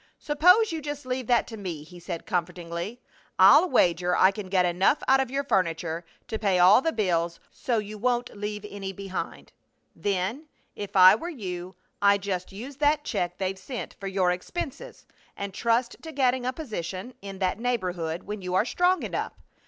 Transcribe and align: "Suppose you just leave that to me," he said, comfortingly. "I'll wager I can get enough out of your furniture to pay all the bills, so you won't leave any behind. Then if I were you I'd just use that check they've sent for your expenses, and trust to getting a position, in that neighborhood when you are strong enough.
"Suppose 0.17 0.71
you 0.71 0.81
just 0.81 1.05
leave 1.05 1.27
that 1.27 1.45
to 1.45 1.57
me," 1.57 1.83
he 1.83 1.99
said, 1.99 2.25
comfortingly. 2.25 2.99
"I'll 3.37 3.69
wager 3.69 4.15
I 4.17 4.31
can 4.31 4.49
get 4.49 4.65
enough 4.65 5.03
out 5.07 5.19
of 5.19 5.29
your 5.29 5.43
furniture 5.43 6.03
to 6.27 6.39
pay 6.39 6.57
all 6.57 6.81
the 6.81 6.91
bills, 6.91 7.39
so 7.51 7.77
you 7.77 7.99
won't 7.99 8.35
leave 8.35 8.65
any 8.67 8.91
behind. 8.93 9.53
Then 9.95 10.47
if 10.75 10.95
I 10.95 11.13
were 11.13 11.29
you 11.29 11.75
I'd 12.01 12.23
just 12.23 12.51
use 12.51 12.77
that 12.77 13.03
check 13.03 13.37
they've 13.37 13.59
sent 13.59 13.95
for 13.99 14.07
your 14.07 14.31
expenses, 14.31 15.05
and 15.37 15.53
trust 15.53 15.97
to 16.01 16.11
getting 16.11 16.47
a 16.47 16.51
position, 16.51 17.13
in 17.21 17.37
that 17.37 17.59
neighborhood 17.59 18.23
when 18.23 18.41
you 18.41 18.55
are 18.55 18.65
strong 18.65 19.03
enough. 19.03 19.33